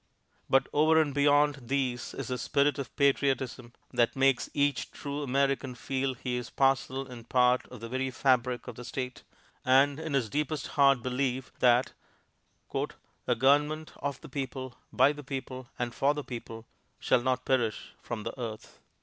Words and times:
But 0.49 0.65
over 0.73 0.99
and 0.99 1.13
beyond 1.13 1.59
these 1.67 2.15
is 2.15 2.29
the 2.29 2.39
spirit 2.39 2.79
of 2.79 2.95
patriotism 2.95 3.71
that 3.91 4.15
makes 4.15 4.49
each 4.51 4.89
true 4.89 5.21
American 5.21 5.75
feel 5.75 6.15
he 6.15 6.37
is 6.37 6.49
parcel 6.49 7.05
and 7.05 7.29
part 7.29 7.67
of 7.67 7.81
the 7.81 7.87
very 7.87 8.09
fabric 8.09 8.67
of 8.67 8.73
the 8.77 8.83
State, 8.83 9.21
and 9.63 9.99
in 9.99 10.15
his 10.15 10.27
deepest 10.27 10.69
heart 10.69 11.03
believe 11.03 11.51
that 11.59 11.93
"a 13.27 13.35
government 13.35 13.91
of 13.97 14.19
the 14.21 14.27
people, 14.29 14.75
by 14.91 15.11
the 15.13 15.23
people, 15.23 15.69
and 15.77 15.93
for 15.93 16.15
the 16.15 16.23
people 16.23 16.65
shall 16.97 17.21
not 17.21 17.45
perish 17.45 17.93
from 18.01 18.23
the 18.23 18.33
earth." 18.41 18.79